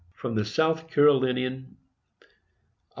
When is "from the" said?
0.15-0.45